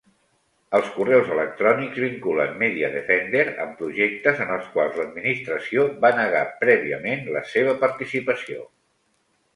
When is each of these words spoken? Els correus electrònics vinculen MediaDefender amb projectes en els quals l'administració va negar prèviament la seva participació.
Els 0.77 0.87
correus 0.93 1.27
electrònics 1.33 1.99
vinculen 2.03 2.55
MediaDefender 2.63 3.43
amb 3.65 3.77
projectes 3.83 4.41
en 4.47 4.55
els 4.55 4.71
quals 4.77 4.97
l'administració 5.03 5.85
va 6.07 6.13
negar 6.23 6.43
prèviament 6.65 7.31
la 7.37 7.45
seva 7.55 7.77
participació. 7.85 8.67